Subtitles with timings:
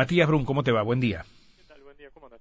[0.00, 0.80] Matías Brun, ¿cómo te va?
[0.80, 1.26] Buen día.
[1.58, 1.82] ¿Qué tal?
[1.82, 2.40] Buen día, ¿cómo andas?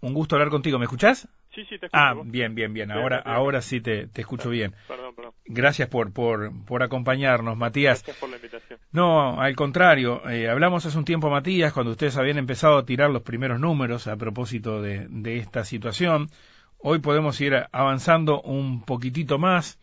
[0.00, 1.28] Un gusto hablar contigo, ¿me escuchás?
[1.54, 1.90] Sí, sí, te escucho.
[1.92, 2.26] Ah, ¿Vos?
[2.26, 2.90] bien, bien, bien.
[2.90, 4.74] Ahora, bien, ahora sí te, te escucho bien.
[4.88, 5.34] Perdón, perdón.
[5.44, 7.98] Gracias por, por, por acompañarnos, Matías.
[7.98, 8.80] Gracias por la invitación.
[8.92, 13.10] No, al contrario, eh, hablamos hace un tiempo, Matías, cuando ustedes habían empezado a tirar
[13.10, 16.30] los primeros números a propósito de, de esta situación.
[16.78, 19.78] Hoy podemos ir avanzando un poquitito más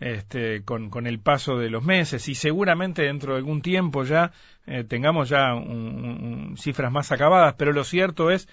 [0.00, 4.32] este, con, con el paso de los meses y seguramente dentro de algún tiempo ya
[4.66, 8.48] eh, tengamos ya un- cifras más acabadas, pero lo cierto es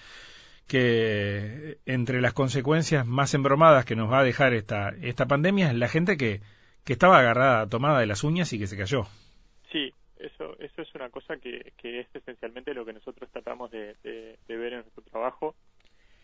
[0.68, 5.76] que entre las consecuencias más embromadas que nos va a dejar esta, esta pandemia es
[5.76, 6.42] la gente que,
[6.84, 9.04] que estaba agarrada, tomada de las uñas y que se cayó.
[9.72, 13.96] Sí, eso, eso es una cosa que, que es esencialmente lo que nosotros tratamos de-
[14.04, 15.56] de ver en nuestro trabajo.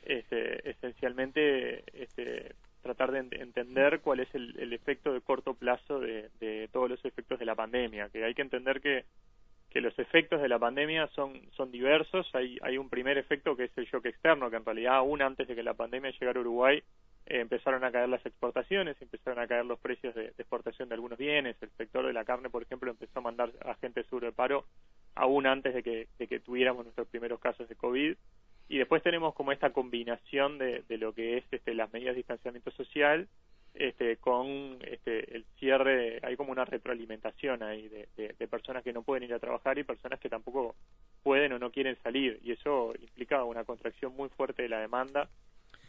[0.04, 3.40] Este, esencialmente, este, tratar de ent-
[3.72, 7.56] entender cuál es el, efecto de corto plazo de, de todos los efectos de la
[7.56, 8.10] pandemia.
[8.10, 9.06] Que hay que entender que,
[9.80, 12.30] los efectos de la pandemia son, son diversos.
[12.34, 15.48] Hay, hay un primer efecto que es el shock externo, que en realidad aún antes
[15.48, 16.84] de que la pandemia llegara a Uruguay,
[17.26, 21.18] eh, empezaron a caer las exportaciones, empezaron a caer los precios de, exportación de algunos
[21.18, 21.56] bienes.
[21.62, 24.66] El sector de la carne, por ejemplo, empezó a mandar a gente de paro
[25.16, 28.18] aún antes de que, de que tuviéramos nuestros primeros casos de COVID.
[28.68, 32.20] Y después tenemos como esta combinación de, de lo que es este, las medidas de
[32.20, 33.28] distanciamiento social
[33.88, 38.94] este, con este, el cierre, hay como una retroalimentación ahí de, de- de personas que
[38.94, 40.76] no pueden ir a trabajar y personas que tampoco
[41.24, 42.40] pueden o no quieren salir.
[42.44, 45.30] Y eso implica una contracción muy fuerte de la demanda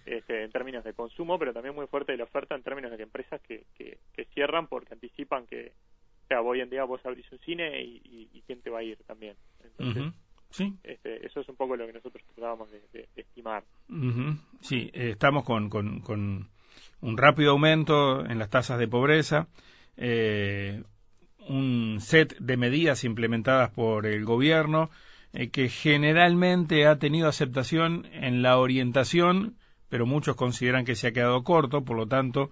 [0.05, 2.97] este, en términos de consumo, pero también muy fuerte de la oferta en términos de
[2.97, 5.73] que empresas que, que, que cierran porque anticipan que,
[6.25, 8.81] o sea, hoy en día vos abrís un cine y, y- y quién te va
[8.81, 9.37] a ir también.
[9.63, 10.13] Entonces,
[10.51, 13.65] Sí, este, eso es un poco lo que nosotros tratábamos de, de- de estimar.
[14.61, 16.51] sí, eh, estamos con, con, con
[17.03, 19.49] un rápido aumento en las tasas de pobreza,
[19.97, 20.83] eh,
[21.49, 24.89] un set de medidas implementadas por el gobierno
[25.33, 29.57] eh, que generalmente ha tenido aceptación en la orientación,
[29.89, 32.51] pero muchos consideran que se ha quedado corto, por lo tanto,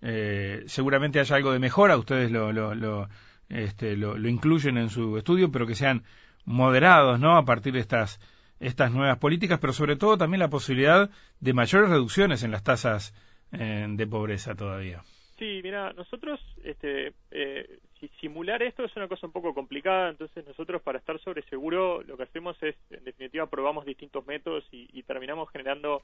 [0.00, 3.08] eh, seguramente haya algo de mejora, ustedes lo, lo,
[3.50, 6.02] este, lo, lo incluyen en su estudio, pero que sean
[6.44, 7.36] moderados, ¿no?
[7.36, 8.20] A partir de estas,
[8.58, 11.10] estas nuevas políticas, pero sobre todo también la posibilidad
[11.40, 13.12] de mayores reducciones en las tasas
[13.52, 15.02] eh, de pobreza todavía.
[15.38, 20.46] Sí, mira, nosotros, este, eh, si simular esto es una cosa un poco complicada, entonces
[20.46, 24.88] nosotros para estar sobre seguro lo que hacemos es, en definitiva, probamos distintos métodos y,
[24.92, 26.02] y terminamos generando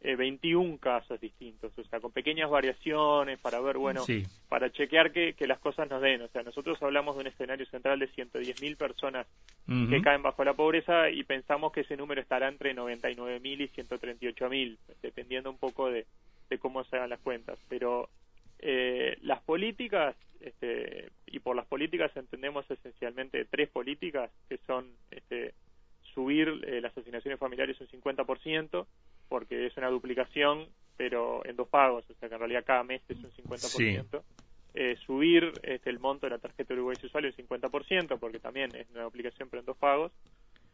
[0.00, 4.24] eh, 21 casos distintos, o sea, con pequeñas variaciones para ver, bueno, Sí.
[4.48, 6.22] para chequear que, que las cosas nos den.
[6.22, 9.26] O sea, nosotros hablamos de un escenario central de 110.000 personas
[9.66, 9.90] Ujú.
[9.90, 14.78] que caen bajo la pobreza y pensamos que ese número estará entre 99.000 y 138.000,
[15.02, 16.06] dependiendo un poco de,
[16.48, 17.58] de cómo se hagan las cuentas.
[17.68, 18.08] Pero
[18.58, 25.54] eh, las políticas, este, y por las políticas entendemos esencialmente tres políticas, que son este,
[26.14, 28.86] subir eh, las asignaciones familiares un 50%,
[29.28, 30.66] porque es una duplicación,
[30.96, 34.22] pero en dos pagos, o sea que en realidad cada mes es un 50%.
[34.74, 38.88] Eh, subir este, el monto de la tarjeta Uruguay Usuario un 50%, porque también es
[38.90, 40.12] una duplicación, pero en dos pagos.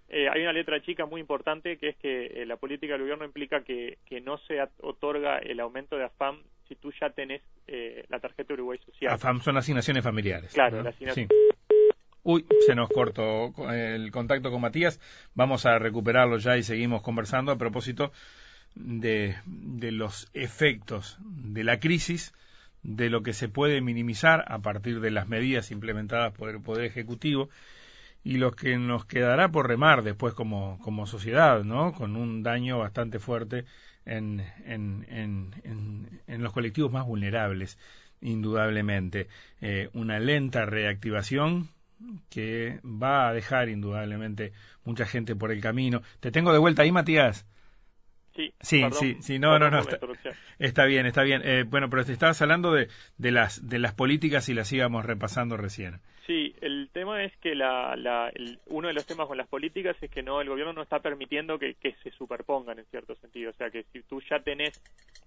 [0.08, 3.24] Eh, hay una letra chica muy importante que es que eh, la política del gobierno
[3.24, 6.38] implica que, que no se otorga el aumento de AFAM
[6.68, 9.12] si tú ya tenés eh, la tarjeta Uruguay Social.
[9.14, 10.52] AFAM son asignaciones familiares.
[10.52, 10.82] Claro, ¿no?
[10.84, 11.26] la asigna- Sí.
[12.22, 14.98] Uy, se nos cortó el contacto con Matías.
[15.34, 18.12] Vamos a recuperarlo ya y seguimos conversando a propósito
[18.74, 22.32] de, de los efectos de la crisis,
[22.82, 26.86] de lo que se puede minimizar a partir de las medidas implementadas por el Poder
[26.86, 27.50] Ejecutivo
[28.24, 31.92] y lo que nos quedará por remar después como, como sociedad, ¿no?
[31.92, 33.66] Con un daño bastante fuerte
[34.06, 37.78] en, en, en, en, los colectivos más vulnerables,
[38.22, 39.28] indudablemente.
[39.60, 41.68] Eh, una lenta reactivación
[42.30, 44.52] que va a dejar indudablemente
[44.84, 46.02] mucha gente por el camino.
[46.20, 47.46] Te tengo de vuelta ahí, Matías.
[48.34, 49.78] Sí, Sí, perdón, sí, sí, no, no, no,
[50.58, 51.42] está- bien, está bien.
[51.44, 55.04] Eh, bueno, pero te estabas hablando de, de, las, de las políticas y las íbamos
[55.04, 56.00] repasando recién.
[56.26, 59.96] Sí, el tema es que la, la, el- uno de los temas con las políticas
[60.00, 63.50] es que no el gobierno no está permitiendo que, que se superpongan en cierto sentido.
[63.50, 64.74] O sea, que si tú ya tenés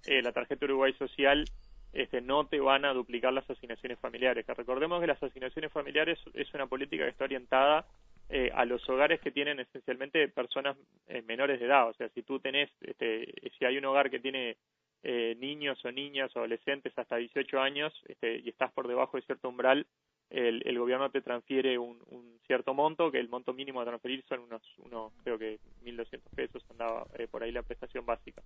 [0.05, 1.47] eh, la tarjeta Uruguay Social,
[1.93, 4.45] este, no te van a duplicar las asignaciones familiares.
[4.45, 7.85] Que recordemos que las asignaciones familiares es una política que está orientada
[8.29, 10.77] eh, a los hogares que tienen esencialmente personas
[11.07, 11.89] eh, menores de edad.
[11.89, 14.57] O sea, si tú tenés, este, si hay un hogar que tiene
[15.03, 19.23] eh, niños o niñas o adolescentes hasta 18 años este, y estás por debajo de
[19.23, 19.85] cierto umbral,
[20.29, 24.23] el, el gobierno te transfiere un, un cierto monto, que el monto mínimo a transferir
[24.27, 28.41] son unos, unos creo que 1.200 pesos, andaba eh, por ahí la prestación básica.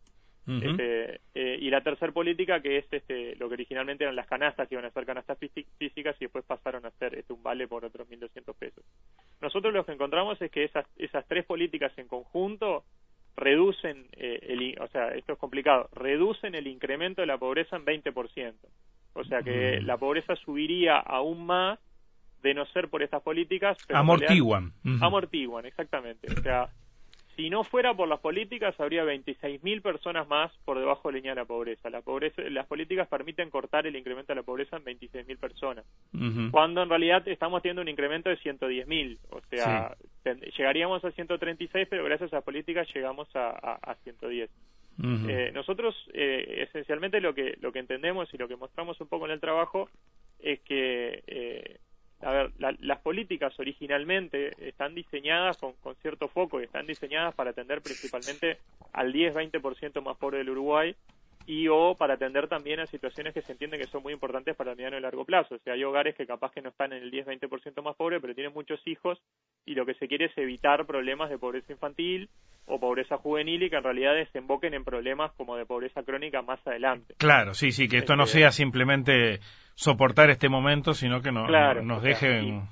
[0.59, 4.68] Este, eh, y la tercera política que es este, lo que originalmente eran las canastas,
[4.68, 7.86] que iban a ser canastas físicas y después pasaron a ser este, un vale por
[7.86, 8.83] otros 1.200 pesos.
[9.42, 12.83] Nosotros lo que encontramos es que esas, esas tres políticas en conjunto
[13.36, 17.86] reducen, eh, el, o sea, esto es complicado, reducen el incremento de la pobreza en
[17.86, 18.53] 20%.
[19.13, 21.80] O sea que la pobreza subiría aún más
[22.42, 23.77] de no ser por estas políticas.
[23.89, 24.74] amortiguan.
[25.01, 26.27] Amortiguan, exactamente.
[26.31, 26.69] O sea,
[27.36, 31.31] si no fuera por las políticas, habría 26.000 personas más por debajo de la línea
[31.33, 31.89] de la pobreza.
[31.89, 32.42] La pobreza.
[32.50, 35.86] Las políticas permiten cortar el incremento de la pobreza en 26.000 personas,
[36.51, 39.18] cuando en realidad estamos teniendo un incremento de 110.000.
[39.30, 39.95] O sea,
[40.57, 44.50] llegaríamos a 136, pero gracias a las políticas llegamos a, a, 110.
[45.30, 49.25] eh, nosotros eh, esencialmente lo que lo que entendemos y lo que mostramos un poco
[49.25, 49.89] en el trabajo
[50.39, 51.80] es que eh,
[52.23, 57.81] a ver, las políticas originalmente están diseñadas con, cierto foco y están diseñadas para atender
[57.81, 58.59] principalmente
[58.94, 60.95] al 10-20% más pobre del Uruguay
[61.45, 64.71] y o para atender también a situaciones que se entienden que son muy importantes para
[64.71, 65.55] el mediano y largo plazo.
[65.55, 68.35] O sea, hay hogares que capaz que no están en el 10-20% más pobre, pero
[68.35, 69.19] tienen muchos hijos
[69.65, 72.29] y lo que se quiere es evitar problemas de pobreza infantil
[72.65, 76.65] o pobreza juvenil y que en realidad desemboquen en problemas como de pobreza crónica más
[76.65, 77.15] adelante.
[77.17, 79.39] Claro, sí, sí, que esto no este, sea simplemente
[79.75, 81.47] soportar este momento, sino que no,
[81.81, 82.69] nos dejen...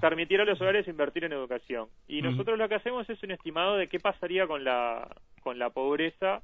[0.00, 1.88] Permitir a los hogares invertir en educación.
[2.06, 5.08] Y nosotros lo que hacemos es un estimado de qué pasaría con la,
[5.42, 6.42] con la pobreza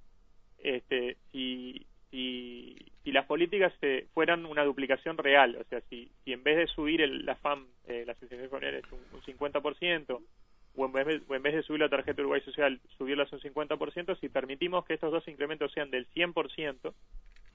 [0.62, 3.72] este, si, si, si las políticas
[4.14, 5.56] fueran una duplicación real.
[5.60, 8.82] O sea, si, si en vez de subir el, la FAM, eh, la asistencia familiar,
[8.90, 10.20] un, un 50%,
[10.76, 13.40] o en, vez de, o en vez de subir la tarjeta Uruguay Social, subirlas un
[13.40, 16.92] 50%, si permitimos que estos dos incrementos sean del 100%,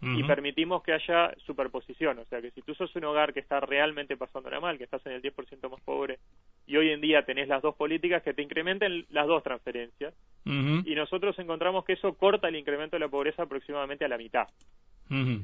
[0.05, 2.19] y permitimos que haya superposición.
[2.19, 5.05] O sea, que si tú sos un hogar que está realmente pasándola mal, que estás
[5.05, 6.19] en el 10% más pobre,
[6.65, 10.13] y hoy en día tenés las dos políticas que te incrementen las dos transferencias,
[10.45, 14.47] y nosotros encontramos que eso corta el incremento de la pobreza aproximadamente a la mitad,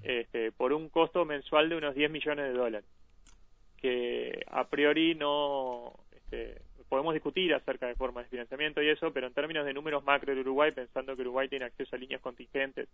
[0.04, 2.90] este, por un costo mensual de unos 10 millones de dólares,
[3.78, 5.94] que a priori no...
[6.12, 10.04] Este, podemos discutir acerca de formas de financiamiento y eso, pero en términos de números
[10.04, 12.90] macro de Uruguay, pensando que Uruguay tiene acceso a líneas contingentes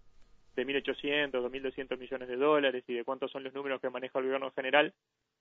[0.55, 4.25] de 1.800, 2.200 millones de dólares y de cuántos son los números que maneja el
[4.25, 4.93] gobierno general,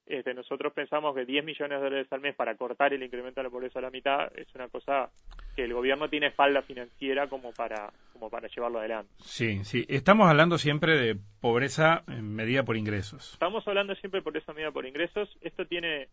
[0.07, 3.45] este, nosotros pensamos que 10 millones de dólares al mes para cortar el incremento de
[3.45, 5.11] la pobreza a la mitad es una cosa
[5.57, 9.11] que el gobierno tiene falda financiera como para como para llevarlo adelante.
[9.19, 9.87] Sí, sí.
[9.89, 13.33] Estamos hablando siempre de pobreza medida por ingresos.
[13.33, 15.37] Estamos hablando siempre de pobreza medida por ingresos.
[15.41, 16.09] Esto tiene,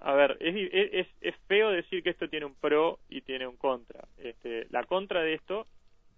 [0.00, 3.56] a ver, es, es, es feo decir que esto tiene un pro y tiene un
[3.56, 4.06] contra.
[4.18, 5.66] Este, la contra de esto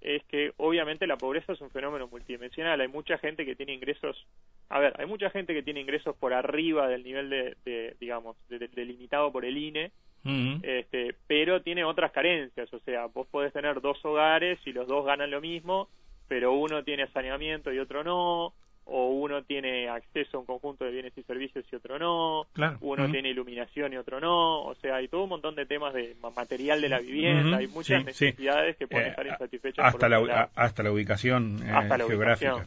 [0.02, 2.80] es que obviamente la pobreza es un fenómeno multidimensional.
[2.80, 4.26] Hay mucha gente que tiene ingresos,
[4.68, 9.30] a ver, hay mucha gente que tiene ingresos por arriba del nivel de, digamos, delimitado
[9.32, 9.92] por el INE,
[10.62, 12.72] este, pero tiene otras carencias.
[12.72, 15.88] O sea, vos podés tener dos hogares y los dos ganan lo mismo,
[16.28, 18.54] pero uno tiene saneamiento y otro no,
[18.84, 22.46] o uno tiene acceso a un conjunto de bienes y servicios y otro no,
[22.80, 26.16] uno tiene iluminación y otro no, o sea, hay todo un montón de temas de
[26.34, 29.84] material de la vivienda, hay muchas necesidades que pueden eh, estar insatisfechas.
[29.84, 32.66] Hasta, la, hasta la ubicación eh, geográfica.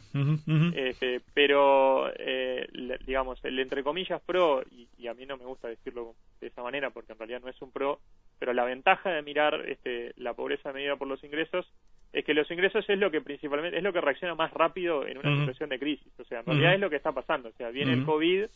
[0.74, 2.66] Este, pero, eh,
[3.06, 6.62] digamos, el entre comillas pro, y, y, a mí no me gusta decirlo de esa
[6.62, 8.00] manera porque en realidad no es un pro,
[8.38, 11.66] pero la ventaja de mirar este, la pobreza medida por los ingresos
[12.12, 15.18] es que los ingresos es lo que principalmente es lo que reacciona más rápido en
[15.18, 16.12] una situación de crisis.
[16.18, 17.50] O sea, en realidad es lo que está pasando.
[17.50, 18.46] O sea, viene el COVID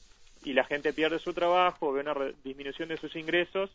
[0.44, 3.70] y la gente pierde su trabajo, ve una disminución de sus ingresos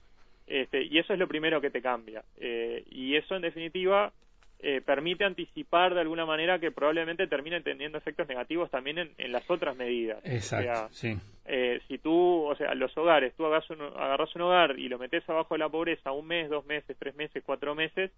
[0.47, 2.23] este, y eso es lo primero que te cambia.
[2.37, 4.11] Eh, y eso, en definitiva,
[4.59, 9.49] eh, permite anticipar de alguna manera que probablemente termine teniendo efectos negativos también en, las
[9.49, 10.19] otras medidas.
[10.23, 11.17] Exacto, sí.
[11.45, 14.97] Eh, si tú, o sea, los hogares, tú agarras un, agarras un hogar y lo
[14.97, 18.11] metes abajo de la pobreza un mes, dos meses, tres meses, cuatro meses,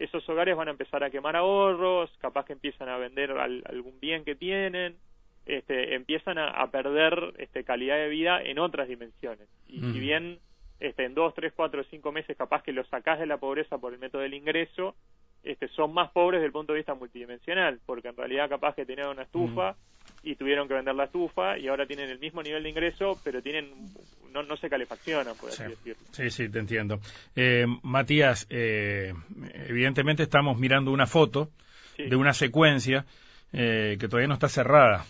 [0.00, 4.24] esos hogares van a empezar a quemar ahorros, capaz que empiezan a vender algún bien
[4.24, 4.96] que tienen,
[5.44, 9.46] este, empiezan a, perder este, calidad de vida en otras dimensiones.
[9.68, 10.38] Y si bien
[10.80, 13.92] este, en dos, tres, cuatro, cinco meses capaz que los sacás de la pobreza por
[13.92, 14.96] el método del ingreso,
[15.42, 18.86] este, son más pobres desde el punto de vista multidimensional, porque en realidad capaz que
[18.86, 19.76] tenían una estufa
[20.22, 23.42] y tuvieron que vender la estufa y ahora tienen el mismo nivel de ingreso, pero
[23.42, 23.90] tienen
[24.32, 26.02] no, no se calefaccionan, por así decirlo.
[26.12, 27.00] Sí, sí, te entiendo.
[27.34, 29.12] Eh, Matías, eh,
[29.66, 31.50] evidentemente estamos mirando una foto
[31.98, 33.04] de una secuencia
[33.52, 35.04] eh, que todavía no está cerrada.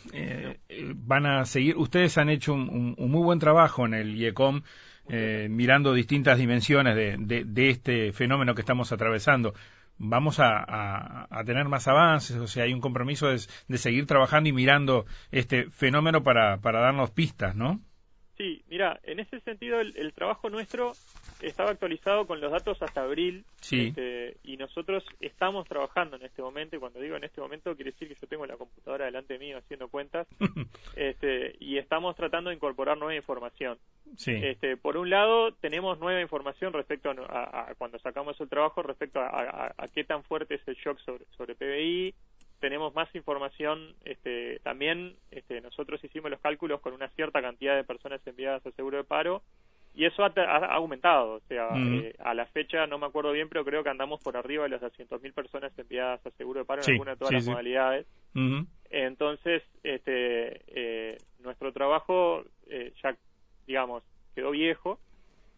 [0.94, 4.62] Van a seguir, ustedes han hecho un, muy buen trabajo en el IECOM.
[5.48, 9.54] mirando distintas dimensiones de, de, este fenómeno que estamos atravesando
[10.00, 13.38] vamos a, a, tener más avances, o sea, hay un compromiso de,
[13.68, 17.80] de seguir trabajando y mirando este fenómeno para, para darnos pistas, ¿no?
[18.38, 20.92] Sí, mira, en ese sentido el, trabajo nuestro
[21.42, 23.88] estaba actualizado con los datos hasta abril Sí.
[23.88, 27.90] este, y nosotros estamos trabajando en este momento, y cuando digo en este momento quiere
[27.90, 30.26] decir que yo tengo la computadora delante mío haciendo cuentas,
[32.00, 33.78] estamos tratando de incorporar nueva información.
[34.16, 34.32] sí.
[34.32, 38.82] Este, por un lado, tenemos nueva información respecto a, a- a cuando sacamos el trabajo,
[38.82, 42.14] respecto a, a- a qué tan fuerte es el shock sobre, sobre PBI.
[42.58, 43.94] Tenemos más información.
[44.04, 48.72] Este, también este, nosotros hicimos los cálculos con una cierta cantidad de personas enviadas al
[48.74, 49.42] seguro de paro
[49.94, 51.34] y eso ha, ha- aumentado.
[51.34, 51.96] O sea, Ujú.
[51.96, 54.70] eh, a la fecha, no me acuerdo bien, pero creo que andamos por arriba de
[54.70, 58.06] las 200.000 personas enviadas al seguro de paro en alguna de todas sí, las modalidades.
[58.92, 63.16] Entonces, este, eh, nuestro trabajo eh, ya,
[63.66, 64.02] digamos,
[64.34, 64.98] quedó viejo,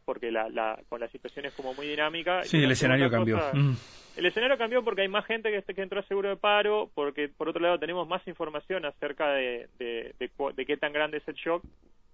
[0.05, 2.43] porque la, la, con la situación es como muy dinámica.
[2.45, 3.39] Sí, el escenario cambió.
[3.53, 3.75] Mm.
[4.17, 7.29] El escenario cambió porque hay más gente que, que entró a seguro de paro, porque
[7.29, 11.29] por otro lado tenemos más información acerca de, de, de de qué tan grande es
[11.29, 11.63] el shock.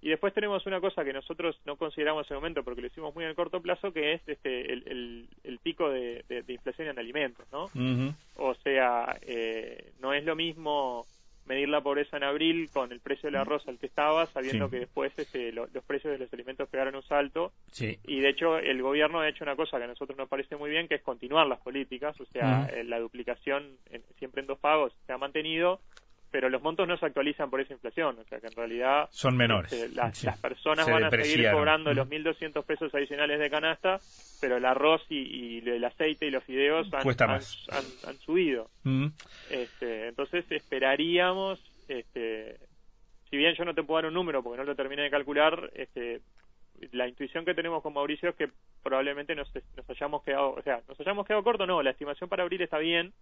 [0.00, 3.12] Y después tenemos una cosa que nosotros no consideramos en ese momento porque lo hicimos
[3.16, 6.52] muy en el corto plazo, que es este el, el, el pico de, de- de
[6.52, 7.64] inflación en alimentos, ¿no?
[8.36, 11.04] O sea, eh, no es lo mismo
[11.48, 14.70] medir la pobreza en abril con el precio del arroz al que estaba, sabiendo Sí.
[14.72, 17.52] que después este, lo- los precios de los alimentos pegaron un salto.
[17.72, 17.98] Sí.
[18.06, 20.70] Y de hecho, el gobierno ha hecho una cosa que a nosotros nos parece muy
[20.70, 22.20] bien, que es continuar las políticas.
[22.20, 22.76] O sea, Ujú.
[22.76, 25.80] eh, la duplicación en- siempre en dos pagos se ha mantenido,
[26.30, 28.18] pero los montos no se actualizan por esa inflación.
[28.18, 29.72] O sea, que en realidad Son menores.
[29.72, 30.26] este, las, Sí.
[30.26, 31.96] las personas Se van a seguir cobrando Mm.
[31.96, 33.98] los 1.200 pesos adicionales de canasta,
[34.40, 35.16] pero el arroz y,
[35.58, 37.66] y el aceite y los fideos han, Cuesta han- más.
[37.70, 38.70] han- han subido.
[38.84, 39.06] Mm.
[39.50, 42.56] Este, entonces esperaríamos, este,
[43.30, 45.70] si bien yo no te puedo dar un número porque no lo terminé de calcular,
[45.74, 46.20] este,
[46.92, 48.48] la intuición que tenemos con Mauricio es que
[48.82, 52.42] probablemente nos, nos hayamos quedado, o sea, nos hayamos quedado corto, no, la estimación para
[52.44, 53.12] abril está bien,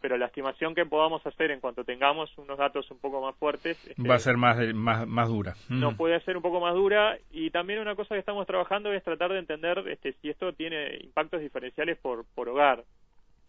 [0.00, 3.76] pero la estimación que podamos hacer en cuanto tengamos unos datos un poco más fuertes
[3.86, 5.54] este, Va a ser más, más, más dura.
[5.68, 5.80] Mm.
[5.80, 9.02] no puede ser un poco más dura y también una cosa que estamos trabajando es
[9.04, 12.84] tratar de entender este, si esto tiene impactos diferenciales por, por hogar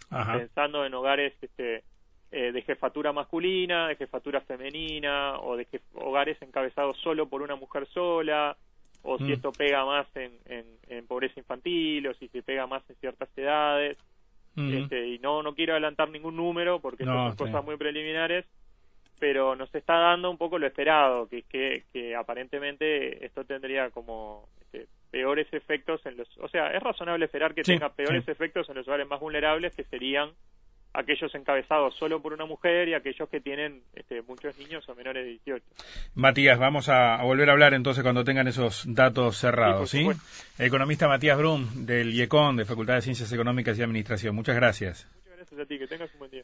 [0.09, 0.37] Ajá.
[0.37, 1.83] pensando en hogares este,
[2.31, 7.55] eh, de jefatura masculina, de jefatura femenina, o de jef- hogares encabezados solo por una
[7.55, 8.55] mujer sola,
[9.03, 9.31] o si Mm.
[9.33, 13.29] esto pega más en, en, en pobreza infantil, o si se pega más en ciertas
[13.37, 13.97] edades.
[14.55, 18.45] Este, y no, no quiero adelantar ningún número porque No, son cosas muy preliminares,
[19.19, 24.49] pero nos está dando un poco lo esperado, que, que, que aparentemente esto tendría como
[24.61, 26.27] este, peores efectos en los...
[26.39, 28.31] O sea, es razonable esperar que Sí, tenga peores sí.
[28.31, 30.31] efectos en los hogares más vulnerables, que serían
[30.93, 35.23] aquellos encabezados solo por una mujer y aquellos que tienen este, muchos niños o menores
[35.23, 35.65] de 18.
[36.15, 40.07] Matías, vamos a, a volver a hablar entonces cuando tengan esos datos cerrados, Sí,
[40.57, 44.35] economista Matías Brum, del IECON, de Facultad de Ciencias Económicas y Administración.
[44.35, 45.07] Muchas gracias.
[45.15, 46.39] Muchas gracias a ti, que tengas un buen día.